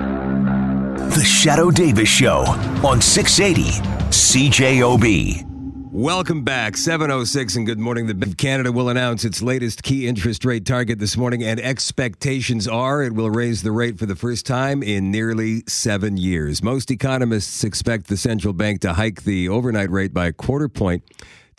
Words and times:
The 0.00 1.26
Shadoe 1.26 1.74
Davis 1.74 2.08
Show 2.08 2.44
on 2.84 3.00
680 3.00 3.70
CJOB. 4.10 5.46
Welcome 5.92 6.44
back. 6.44 6.76
706 6.76 7.56
and 7.56 7.66
good 7.66 7.78
morning. 7.78 8.06
The 8.06 8.14
Bank 8.14 8.32
of 8.32 8.36
Canada 8.38 8.72
will 8.72 8.88
announce 8.88 9.24
its 9.24 9.42
latest 9.42 9.82
key 9.82 10.06
interest 10.06 10.44
rate 10.44 10.64
target 10.64 10.98
this 10.98 11.16
morning, 11.16 11.42
and 11.42 11.60
expectations 11.60 12.68
are 12.68 13.02
it 13.02 13.12
will 13.12 13.28
raise 13.28 13.62
the 13.62 13.72
rate 13.72 13.98
for 13.98 14.06
the 14.06 14.16
first 14.16 14.46
time 14.46 14.82
in 14.82 15.10
nearly 15.10 15.62
seven 15.66 16.16
years. 16.16 16.62
Most 16.62 16.90
economists 16.90 17.64
expect 17.64 18.06
the 18.06 18.16
central 18.16 18.54
bank 18.54 18.80
to 18.82 18.92
hike 18.92 19.24
the 19.24 19.48
overnight 19.48 19.90
rate 19.90 20.14
by 20.14 20.28
a 20.28 20.32
quarter 20.32 20.68
point 20.68 21.02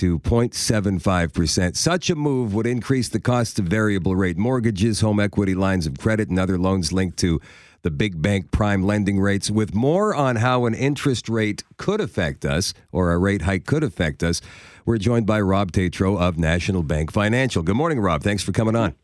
to 0.00 0.18
0.75%. 0.20 1.76
Such 1.76 2.10
a 2.10 2.14
move 2.14 2.54
would 2.54 2.66
increase 2.66 3.08
the 3.08 3.20
cost 3.20 3.58
of 3.58 3.66
variable 3.66 4.16
rate 4.16 4.36
mortgages, 4.36 5.00
home 5.00 5.20
equity 5.20 5.54
lines 5.54 5.86
of 5.86 5.98
credit, 5.98 6.28
and 6.28 6.38
other 6.38 6.58
loans 6.58 6.92
linked 6.92 7.18
to 7.18 7.40
the 7.82 7.90
big 7.90 8.20
bank 8.20 8.50
prime 8.50 8.82
lending 8.82 9.20
rates. 9.20 9.50
With 9.50 9.74
more 9.74 10.14
on 10.14 10.36
how 10.36 10.66
an 10.66 10.74
interest 10.74 11.28
rate 11.28 11.64
could 11.76 12.00
affect 12.00 12.44
us 12.44 12.74
or 12.92 13.12
a 13.12 13.18
rate 13.18 13.42
hike 13.42 13.66
could 13.66 13.84
affect 13.84 14.22
us, 14.22 14.40
we're 14.84 14.98
joined 14.98 15.26
by 15.26 15.40
Rob 15.40 15.72
Tetrault 15.72 16.18
of 16.18 16.38
National 16.38 16.82
Bank 16.82 17.12
Financial. 17.12 17.62
Good 17.62 17.76
morning, 17.76 18.00
Rob. 18.00 18.22
Thanks 18.22 18.42
for 18.42 18.52
coming 18.52 18.76
on. 18.76 18.94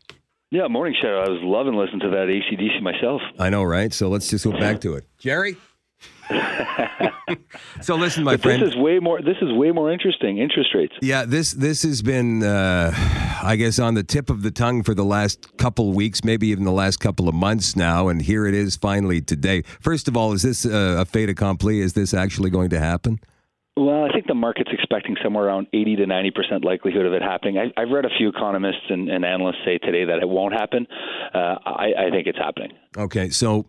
Yeah, 0.49 0.67
morning, 0.67 0.95
Shadoe. 1.03 1.25
I 1.25 1.29
was 1.29 1.41
loving 1.43 1.75
listening 1.75 1.99
to 2.01 2.09
that 2.09 2.27
ACDC 2.27 2.81
myself. 2.81 3.21
I 3.37 3.49
know, 3.49 3.63
right? 3.63 3.93
So 3.93 4.09
let's 4.09 4.29
just 4.29 4.45
go 4.45 4.51
back 4.51 4.81
to 4.81 4.95
it. 4.95 5.05
Jerry? 5.17 5.57
so 7.81 7.95
listen, 7.95 8.23
my 8.23 8.33
but 8.33 8.41
friend. 8.41 8.61
This 8.61 8.69
is 8.69 8.75
way 8.77 8.99
more. 8.99 9.21
This 9.21 9.37
is 9.41 9.51
way 9.53 9.71
more 9.71 9.91
interesting. 9.91 10.37
Interest 10.37 10.69
rates. 10.73 10.93
Yeah, 11.01 11.25
this 11.25 11.51
this 11.51 11.83
has 11.83 12.01
been, 12.01 12.43
uh, 12.43 12.91
I 13.43 13.55
guess, 13.55 13.79
on 13.79 13.93
the 13.93 14.03
tip 14.03 14.29
of 14.29 14.43
the 14.43 14.51
tongue 14.51 14.83
for 14.83 14.93
the 14.93 15.05
last 15.05 15.57
couple 15.57 15.93
weeks, 15.93 16.23
maybe 16.23 16.47
even 16.47 16.63
the 16.63 16.71
last 16.71 16.97
couple 16.97 17.29
of 17.29 17.35
months 17.35 17.75
now, 17.75 18.07
and 18.07 18.21
here 18.21 18.45
it 18.45 18.53
is 18.53 18.75
finally 18.75 19.21
today. 19.21 19.63
First 19.79 20.07
of 20.07 20.17
all, 20.17 20.33
is 20.33 20.41
this 20.41 20.65
a, 20.65 20.99
a 20.99 21.05
fait 21.05 21.29
accompli? 21.29 21.79
Is 21.79 21.93
this 21.93 22.13
actually 22.13 22.49
going 22.49 22.69
to 22.69 22.79
happen? 22.79 23.19
Well, 23.77 24.05
I 24.05 24.09
think 24.11 24.25
the 24.25 24.33
market's 24.33 24.71
expecting 24.73 25.15
somewhere 25.23 25.45
around 25.45 25.67
80 25.71 25.97
to 25.97 26.07
90 26.07 26.31
percent 26.31 26.65
likelihood 26.65 27.05
of 27.05 27.13
it 27.13 27.21
happening. 27.21 27.59
I, 27.59 27.79
have 27.79 27.89
read 27.89 28.05
a 28.05 28.09
few 28.17 28.27
economists 28.27 28.89
and, 28.89 29.07
and, 29.07 29.23
analysts 29.23 29.59
say 29.63 29.77
today 29.77 30.03
that 30.05 30.17
it 30.19 30.27
won't 30.27 30.53
happen. 30.53 30.87
Uh, 31.33 31.55
I, 31.63 32.07
I 32.07 32.09
think 32.09 32.25
it's 32.25 32.39
happening. 32.39 32.71
Okay, 32.97 33.29
so 33.29 33.67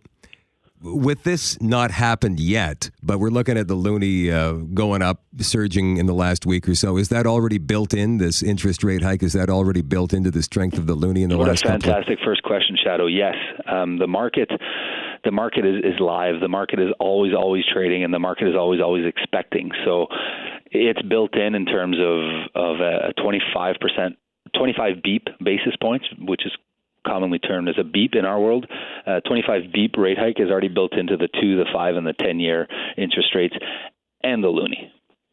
with 0.81 1.23
this 1.23 1.61
not 1.61 1.91
happened 1.91 2.39
yet, 2.39 2.89
but 3.03 3.19
we're 3.19 3.29
looking 3.29 3.57
at 3.57 3.67
the 3.67 3.75
loonie 3.75 4.31
uh, 4.31 4.53
going 4.73 5.01
up, 5.01 5.23
surging 5.39 5.97
in 5.97 6.05
the 6.05 6.13
last 6.13 6.45
week 6.45 6.67
or 6.67 6.75
so. 6.75 6.97
Is 6.97 7.09
that 7.09 7.25
already 7.25 7.57
built 7.57 7.93
in? 7.93 8.17
This 8.17 8.41
interest 8.41 8.83
rate 8.83 9.01
hike 9.01 9.23
is 9.23 9.33
that 9.33 9.49
already 9.49 9.81
built 9.81 10.13
into 10.13 10.31
the 10.31 10.41
strength 10.41 10.77
of 10.77 10.87
the 10.87 10.95
loonie 10.95 11.23
in 11.23 11.29
the 11.29 11.37
what 11.37 11.47
last? 11.47 11.63
a 11.63 11.67
fantastic 11.67 12.19
first 12.23 12.43
question, 12.43 12.77
Shadoe. 12.85 13.09
Yes, 13.13 13.35
um, 13.67 13.97
the 13.97 14.07
market. 14.07 14.49
The 15.25 15.31
market 15.31 15.65
is, 15.65 15.83
is 15.83 15.99
live. 15.99 16.39
The 16.39 16.47
market 16.47 16.79
is 16.79 16.93
always, 16.97 17.33
always 17.35 17.65
trading, 17.73 18.05
and 18.05 18.13
the 18.13 18.19
market 18.19 18.47
is 18.47 18.55
always, 18.55 18.79
always 18.79 19.05
expecting. 19.05 19.69
So, 19.83 20.07
it's 20.71 21.01
built 21.01 21.35
in 21.35 21.55
in 21.55 21.65
terms 21.65 21.97
of 21.99 22.55
of 22.55 22.79
a 22.79 23.13
25 23.21 23.75
percent 23.81 24.15
25 24.55 25.03
beep 25.03 25.27
basis 25.43 25.75
points, 25.81 26.05
which 26.19 26.45
is 26.45 26.53
commonly 27.05 27.39
termed 27.39 27.69
as 27.69 27.75
a 27.79 27.83
beep 27.83 28.15
in 28.15 28.25
our 28.25 28.39
world. 28.39 28.65
Uh, 29.05 29.19
25 29.21 29.71
beep 29.73 29.95
rate 29.97 30.17
hike 30.17 30.39
is 30.39 30.49
already 30.49 30.67
built 30.67 30.93
into 30.93 31.17
the 31.17 31.29
two, 31.41 31.57
the 31.57 31.65
five, 31.73 31.95
and 31.95 32.05
the 32.05 32.13
10 32.13 32.39
year 32.39 32.67
interest 32.97 33.29
rates 33.35 33.55
and 34.23 34.43
the 34.43 34.47
loonie. 34.47 34.91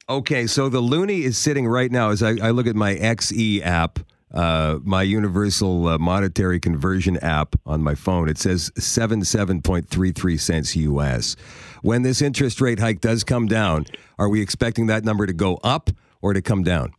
Okay, 0.08 0.46
so 0.46 0.68
the 0.68 0.80
loonie 0.80 1.22
is 1.22 1.36
sitting 1.36 1.66
right 1.66 1.90
now 1.90 2.10
as 2.10 2.22
I, 2.22 2.36
I 2.40 2.50
look 2.50 2.66
at 2.66 2.76
my 2.76 2.94
XE 2.94 3.64
app. 3.64 3.98
Uh, 4.34 4.80
my 4.82 5.02
universal 5.02 5.86
uh, 5.86 5.98
monetary 5.98 6.58
conversion 6.58 7.16
app 7.18 7.54
on 7.64 7.80
my 7.80 7.94
phone. 7.94 8.28
It 8.28 8.38
says 8.38 8.70
77.33 8.76 10.40
cents 10.40 10.76
US. 10.76 11.36
When 11.82 12.02
this 12.02 12.20
interest 12.20 12.60
rate 12.60 12.80
hike 12.80 13.00
does 13.00 13.22
come 13.22 13.46
down, 13.46 13.86
are 14.18 14.28
we 14.28 14.42
expecting 14.42 14.86
that 14.88 15.04
number 15.04 15.26
to 15.26 15.32
go 15.32 15.58
up 15.62 15.90
or 16.20 16.34
to 16.34 16.42
come 16.42 16.64
down? 16.64 16.92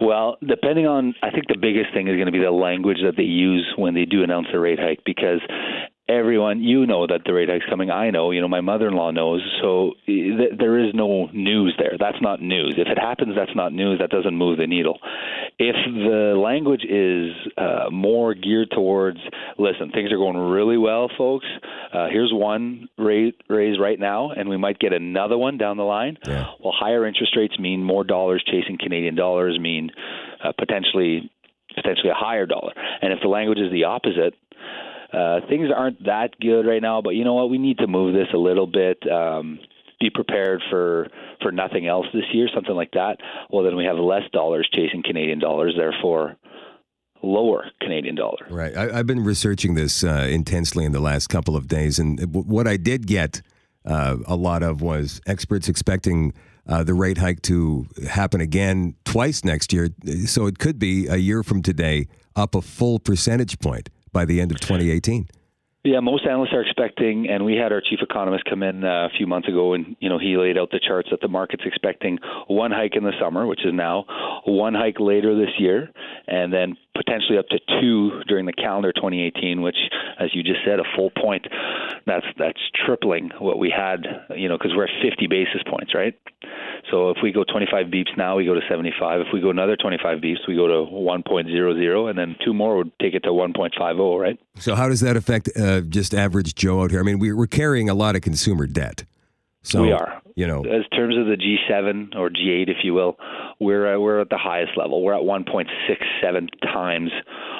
Well, 0.00 0.38
depending 0.46 0.86
on, 0.86 1.14
I 1.22 1.30
think 1.30 1.46
the 1.48 1.58
biggest 1.60 1.92
thing 1.92 2.08
is 2.08 2.14
going 2.14 2.26
to 2.26 2.32
be 2.32 2.40
the 2.40 2.50
language 2.50 2.98
that 3.04 3.16
they 3.16 3.24
use 3.24 3.70
when 3.76 3.94
they 3.94 4.06
do 4.06 4.22
announce 4.22 4.46
a 4.52 4.58
rate 4.58 4.78
hike 4.80 5.02
because 5.04 5.40
everyone, 6.08 6.62
you 6.62 6.86
know 6.86 7.06
that 7.06 7.20
the 7.24 7.32
rate 7.32 7.48
hike's 7.48 7.66
coming. 7.68 7.90
I 7.90 8.10
know, 8.10 8.30
you 8.30 8.40
know, 8.40 8.48
my 8.48 8.60
mother-in-law 8.60 9.12
knows. 9.12 9.42
So 9.62 9.92
th- 10.06 10.58
there 10.58 10.78
is 10.78 10.92
no 10.94 11.26
news 11.32 11.74
there. 11.78 11.96
That's 11.98 12.20
not 12.20 12.42
news. 12.42 12.74
If 12.76 12.88
it 12.88 12.98
happens, 12.98 13.34
that's 13.36 13.54
not 13.54 13.72
news. 13.72 14.00
That 14.00 14.10
doesn't 14.10 14.34
move 14.34 14.58
the 14.58 14.66
needle. 14.66 14.98
If 15.58 15.76
the 15.84 16.34
language 16.36 16.84
is 16.88 17.32
uh, 17.56 17.90
more 17.90 18.34
geared 18.34 18.70
towards, 18.70 19.18
listen, 19.60 19.90
things 19.90 20.10
are 20.12 20.16
going 20.16 20.36
really 20.36 20.78
well, 20.78 21.10
folks. 21.16 21.46
Uh, 21.92 22.08
here's 22.10 22.32
one 22.32 22.88
rate 22.98 23.36
raise 23.48 23.78
right 23.78 23.98
now, 23.98 24.30
and 24.30 24.48
we 24.48 24.56
might 24.56 24.78
get 24.78 24.92
another 24.92 25.36
one 25.36 25.58
down 25.58 25.76
the 25.76 25.84
line. 25.84 26.16
Yeah. 26.26 26.46
Well, 26.62 26.72
higher 26.76 27.06
interest 27.06 27.36
rates 27.36 27.58
mean 27.58 27.84
more 27.84 28.04
dollars 28.04 28.42
chasing 28.46 28.78
Canadian 28.78 29.14
dollars, 29.14 29.58
mean 29.60 29.90
uh, 30.42 30.52
potentially 30.58 31.30
potentially 31.74 32.10
a 32.10 32.14
higher 32.14 32.46
dollar. 32.46 32.72
And 33.00 33.12
if 33.12 33.20
the 33.22 33.28
language 33.28 33.58
is 33.58 33.70
the 33.70 33.84
opposite, 33.84 34.34
uh, 35.12 35.40
things 35.48 35.68
aren't 35.74 36.04
that 36.04 36.30
good 36.40 36.62
right 36.66 36.82
now, 36.82 37.00
but 37.02 37.10
you 37.10 37.24
know 37.24 37.34
what? 37.34 37.50
We 37.50 37.58
need 37.58 37.78
to 37.78 37.86
move 37.86 38.14
this 38.14 38.28
a 38.34 38.38
little 38.38 38.66
bit. 38.66 38.98
Um, 39.10 39.60
be 40.00 40.10
prepared 40.10 40.62
for 40.70 41.08
for 41.42 41.52
nothing 41.52 41.86
else 41.86 42.06
this 42.14 42.24
year, 42.32 42.48
something 42.54 42.74
like 42.74 42.92
that. 42.92 43.16
Well, 43.50 43.64
then 43.64 43.76
we 43.76 43.84
have 43.84 43.96
less 43.96 44.22
dollars 44.32 44.68
chasing 44.72 45.02
Canadian 45.04 45.38
dollars, 45.38 45.74
therefore 45.76 46.36
lower 47.22 47.70
Canadian 47.80 48.14
dollar. 48.14 48.46
Right. 48.48 48.76
I, 48.76 48.96
have 48.96 49.06
been 49.06 49.24
researching 49.24 49.74
this 49.74 50.04
uh, 50.04 50.26
intensely 50.30 50.84
in 50.84 50.92
the 50.92 51.00
last 51.00 51.28
couple 51.28 51.56
of 51.56 51.68
days, 51.68 51.98
and 51.98 52.34
what 52.34 52.66
I 52.66 52.76
did 52.76 53.06
get 53.06 53.42
uh, 53.84 54.16
a 54.26 54.36
lot 54.36 54.62
of 54.62 54.82
was 54.82 55.20
experts 55.26 55.68
expecting. 55.68 56.32
Uh, 56.68 56.84
the 56.84 56.94
rate 56.94 57.18
hike 57.18 57.42
to 57.42 57.84
happen 58.08 58.40
again 58.40 58.94
twice 59.04 59.42
next 59.42 59.72
year. 59.72 59.88
So 60.26 60.46
it 60.46 60.60
could 60.60 60.78
be 60.78 61.08
a 61.08 61.16
year 61.16 61.42
from 61.42 61.62
today 61.62 62.06
up 62.36 62.54
a 62.54 62.62
full 62.62 63.00
percentage 63.00 63.58
point 63.58 63.88
by 64.12 64.24
the 64.24 64.40
end 64.40 64.52
of 64.52 64.60
2018. 64.60 65.26
Yeah, 65.82 66.00
most 66.00 66.26
analysts 66.26 66.52
are 66.52 66.60
expecting, 66.60 67.26
and 67.30 67.42
we 67.42 67.54
had 67.56 67.72
our 67.72 67.80
chief 67.80 68.00
economist 68.02 68.44
come 68.44 68.62
in 68.62 68.84
uh, 68.84 69.06
a 69.06 69.08
few 69.16 69.26
months 69.26 69.48
ago, 69.48 69.72
and 69.72 69.96
you 69.98 70.10
know 70.10 70.18
he 70.18 70.36
laid 70.36 70.58
out 70.58 70.70
the 70.70 70.78
charts 70.78 71.08
that 71.10 71.22
the 71.22 71.28
market's 71.28 71.62
expecting 71.64 72.18
one 72.48 72.70
hike 72.70 72.96
in 72.96 73.02
the 73.02 73.14
summer, 73.18 73.46
which 73.46 73.64
is 73.64 73.72
now, 73.72 74.04
one 74.44 74.74
hike 74.74 75.00
later 75.00 75.34
this 75.34 75.54
year, 75.58 75.88
and 76.26 76.52
then 76.52 76.76
potentially 76.94 77.38
up 77.38 77.48
to 77.48 77.58
two 77.80 78.20
during 78.28 78.44
the 78.44 78.52
calendar 78.52 78.92
2018, 78.92 79.62
which, 79.62 79.78
as 80.18 80.28
you 80.34 80.42
just 80.42 80.60
said, 80.66 80.80
a 80.80 80.84
full 80.94 81.10
point. 81.18 81.46
That's 82.04 82.26
that's 82.38 82.60
tripling 82.84 83.30
what 83.38 83.58
we 83.58 83.72
had, 83.74 84.04
you 84.36 84.50
know, 84.50 84.58
because 84.58 84.72
we're 84.76 84.84
at 84.84 85.02
50 85.02 85.28
basis 85.28 85.62
points, 85.66 85.94
right? 85.94 86.14
So 86.90 87.10
if 87.10 87.18
we 87.22 87.32
go 87.32 87.44
25 87.44 87.86
beeps 87.86 88.16
now, 88.16 88.36
we 88.36 88.44
go 88.44 88.54
to 88.54 88.60
75. 88.68 89.20
If 89.20 89.26
we 89.32 89.40
go 89.40 89.50
another 89.50 89.76
25 89.76 90.18
beeps, 90.18 90.38
we 90.48 90.56
go 90.56 90.66
to 90.66 90.90
1.00, 90.90 92.10
and 92.10 92.18
then 92.18 92.36
two 92.44 92.54
more 92.54 92.76
would 92.76 92.92
take 93.00 93.14
it 93.14 93.20
to 93.20 93.30
1.50, 93.30 94.18
right? 94.18 94.38
So 94.56 94.74
how 94.74 94.88
does 94.88 95.00
that 95.00 95.16
affect 95.16 95.50
uh, 95.56 95.82
just 95.82 96.14
average 96.14 96.54
Joe 96.54 96.82
out 96.82 96.90
here? 96.90 97.00
I 97.00 97.02
mean, 97.02 97.18
we're 97.18 97.46
carrying 97.46 97.88
a 97.88 97.94
lot 97.94 98.16
of 98.16 98.22
consumer 98.22 98.66
debt. 98.66 99.04
So, 99.62 99.82
we 99.82 99.92
are. 99.92 100.22
You 100.36 100.46
know, 100.46 100.62
as 100.64 100.88
terms 100.94 101.16
of 101.18 101.26
the 101.26 101.36
G7 101.36 102.16
or 102.16 102.30
G8, 102.30 102.70
if 102.70 102.78
you 102.82 102.94
will, 102.94 103.16
we're 103.58 103.94
uh, 103.94 103.98
we're 103.98 104.20
at 104.20 104.30
the 104.30 104.38
highest 104.38 104.72
level. 104.76 105.02
We're 105.02 105.14
at 105.14 105.20
1.67 105.20 106.48
times 106.62 107.10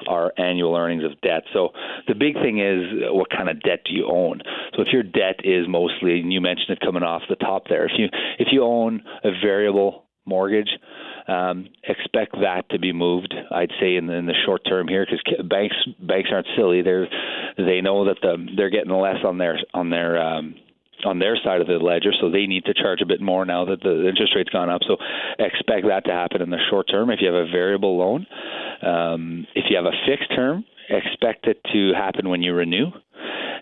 our 0.09 0.33
annual 0.39 0.75
earnings 0.75 1.05
of 1.05 1.21
debt. 1.21 1.43
So 1.53 1.71
the 2.09 2.15
big 2.15 2.35
thing 2.35 2.59
is 2.59 3.05
uh, 3.07 3.13
what 3.13 3.29
kind 3.29 3.51
of 3.51 3.63
debt 3.63 3.81
do 3.85 3.93
you 3.93 4.07
own? 4.07 4.41
So 4.75 4.83
if 4.83 4.89
your 4.93 5.03
debt 5.03 5.41
is 5.45 5.67
mostly, 5.69 6.21
and 6.21 6.33
you 6.33 6.41
mentioned 6.41 6.71
it 6.71 6.81
coming 6.81 7.03
off 7.03 7.23
the 7.29 7.37
top 7.37 7.65
there, 7.69 7.85
if 7.85 7.93
you 7.99 8.07
if 8.39 8.49
you 8.51 8.63
own 8.65 9.03
a 9.23 9.31
variable 9.45 10.07
mortgage, 10.25 10.71
um, 11.29 11.69
expect 11.85 12.33
that 12.41 12.69
to 12.71 12.79
be 12.79 12.93
moved. 12.93 13.35
I'd 13.51 13.73
say 13.79 13.97
in 13.97 14.07
the, 14.07 14.15
in 14.15 14.27
the 14.27 14.35
short 14.47 14.63
term 14.67 14.89
here, 14.89 15.07
because 15.07 15.47
banks 15.47 15.77
banks 16.01 16.31
aren't 16.33 16.47
silly. 16.57 16.81
They're 16.81 17.09
they 17.59 17.83
know 17.83 18.07
that 18.07 18.17
the, 18.23 18.37
they're 18.57 18.71
getting 18.71 18.93
less 18.93 19.19
on 19.25 19.37
their 19.37 19.59
on 19.75 19.91
their 19.91 20.19
um, 20.19 20.55
on 21.05 21.19
their 21.19 21.37
side 21.43 21.61
of 21.61 21.67
the 21.67 21.75
ledger, 21.75 22.13
so 22.21 22.31
they 22.31 22.47
need 22.47 22.65
to 22.65 22.75
charge 22.75 23.01
a 23.01 23.07
bit 23.07 23.21
more 23.21 23.45
now 23.45 23.65
that 23.65 23.83
the 23.83 24.09
interest 24.09 24.35
rate's 24.35 24.51
gone 24.51 24.71
up. 24.71 24.83
So 24.87 24.97
expect 25.39 25.87
that 25.89 26.05
to 26.07 26.13
happen 26.13 26.43
in 26.43 26.51
the 26.51 26.59
short 26.71 26.89
term. 26.91 27.11
If 27.11 27.21
you 27.21 27.33
have 27.33 27.49
a 27.49 27.51
variable 27.51 27.99
loan, 27.99 28.27
um, 28.83 29.47
if 29.55 29.65
you 29.69 29.77
have 29.77 29.87
a 29.87 29.97
fixed 30.07 30.35
term, 30.35 30.65
expect 30.89 31.47
it 31.47 31.61
to 31.73 31.93
happen 31.95 32.29
when 32.29 32.43
you 32.43 32.55
renew. 32.55 32.87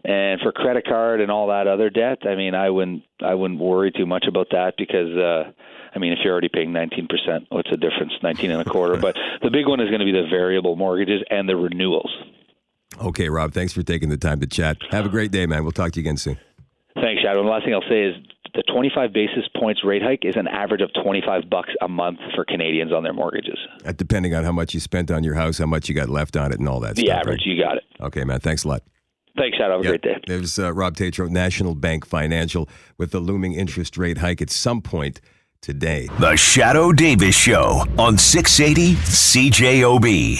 And 0.05 0.41
for 0.41 0.53
credit 0.53 0.87
card 0.87 1.21
and 1.21 1.31
all 1.31 1.49
that 1.49 1.67
other 1.67 1.91
debt, 1.91 2.19
I 2.25 2.37
mean, 2.37 2.55
I 2.55 2.71
wouldn't 2.71 3.03
I 3.21 3.35
wouldn't 3.35 3.61
worry 3.61 3.91
too 3.91 4.07
much 4.07 4.27
about 4.29 4.49
that 4.51 4.75
because. 4.77 5.17
Uh, 5.17 5.53
I 5.95 5.99
mean, 5.99 6.13
if 6.13 6.19
you're 6.23 6.33
already 6.33 6.51
paying 6.51 6.71
19%, 6.71 7.47
what's 7.49 7.71
the 7.71 7.79
difference? 7.79 8.13
19 8.23 8.51
and 8.51 8.61
a 8.61 8.65
quarter. 8.65 8.97
but 9.01 9.17
the 9.43 9.51
big 9.51 9.67
one 9.67 9.81
is 9.81 9.89
going 9.89 10.01
to 10.01 10.05
be 10.05 10.13
the 10.13 10.27
variable 10.31 10.77
mortgages 10.77 11.23
and 11.31 11.49
the 11.49 11.57
renewals. 11.57 12.15
Okay, 13.01 13.29
Rob, 13.29 13.53
thanks 13.53 13.73
for 13.73 13.83
taking 13.83 14.09
the 14.09 14.17
time 14.17 14.41
to 14.41 14.47
chat. 14.47 14.77
Have 14.91 15.07
a 15.07 15.09
great 15.09 15.31
day, 15.31 15.47
man. 15.47 15.63
We'll 15.63 15.73
talk 15.73 15.93
to 15.93 16.01
you 16.01 16.03
again 16.03 16.17
soon. 16.17 16.39
Thanks, 17.23 17.27
Shadoe. 17.27 17.39
And 17.41 17.47
the 17.47 17.51
last 17.53 17.65
thing 17.65 17.75
I'll 17.75 17.83
say 17.89 18.03
is 18.05 18.15
the 18.55 18.63
25 18.73 19.13
basis 19.13 19.45
points 19.57 19.83
rate 19.85 20.03
hike 20.03 20.25
is 20.25 20.35
an 20.37 20.49
average 20.49 20.81
of 20.81 20.91
25 21.03 21.51
bucks 21.51 21.71
a 21.83 21.89
month 21.89 22.19
for 22.35 22.45
Canadians 22.45 22.93
on 22.93 23.03
their 23.03 23.13
mortgages. 23.13 23.59
Uh, 23.85 23.93
depending 23.93 24.35
on 24.35 24.45
how 24.45 24.53
much 24.53 24.75
you 24.75 24.81
spent 24.81 25.11
on 25.11 25.23
your 25.23 25.35
house, 25.35 25.59
how 25.59 25.67
much 25.67 25.89
you 25.89 25.95
got 25.95 26.09
left 26.09 26.37
on 26.37 26.53
it, 26.53 26.59
and 26.59 26.69
all 26.69 26.81
that 26.81 26.97
the 26.97 27.07
stuff. 27.07 27.21
average, 27.21 27.41
right? 27.41 27.47
you 27.47 27.63
got 27.63 27.77
it. 27.77 27.85
Okay, 28.01 28.25
man. 28.25 28.41
Thanks 28.41 28.65
a 28.65 28.69
lot. 28.69 28.83
Thanks, 29.37 29.57
Shadoe. 29.59 29.71
Have 29.73 29.81
a 29.81 29.85
Yeah. 29.85 29.89
great 29.91 30.03
day. 30.03 30.17
There's 30.27 30.59
uh, 30.59 30.73
Rob 30.73 30.97
Tetrault, 30.97 31.31
National 31.31 31.75
Bank 31.75 32.05
Financial, 32.07 32.69
with 32.97 33.11
the 33.13 33.21
looming 33.21 33.53
interest 33.53 33.97
rate 33.97 34.19
hike 34.19 34.43
at 34.43 34.51
some 34.51 34.81
point 34.83 35.21
today. 35.61 36.09
The 36.19 36.33
Shadoe 36.33 36.97
Davis 36.97 37.37
Show 37.37 37.85
on 37.99 38.19
680 38.19 38.95
CJOB. 38.95 40.39